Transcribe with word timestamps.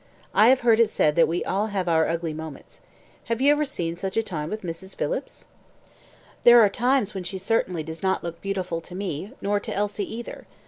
I 0.33 0.47
have 0.49 0.61
heard 0.61 0.79
it 0.79 0.89
said 0.89 1.15
that 1.15 1.27
we 1.27 1.41
have 1.41 1.47
all 1.47 1.67
our 1.95 2.07
ugly 2.07 2.33
moments. 2.33 2.81
Have 3.25 3.39
you 3.39 3.51
ever 3.51 3.65
seen 3.65 3.95
such 3.97 4.17
a 4.17 4.23
time 4.23 4.49
with 4.49 4.63
Mrs. 4.63 4.95
Phillips?" 4.95 5.45
"There 6.41 6.59
are 6.59 6.69
times 6.69 7.13
when 7.13 7.23
she 7.23 7.37
certainly 7.37 7.83
does 7.83 8.01
not 8.01 8.23
look 8.23 8.41
beautiful 8.41 8.81
to 8.81 8.95
me, 8.95 9.33
nor 9.43 9.59
to 9.59 9.71
Elsie 9.71 10.11
either. 10.11 10.47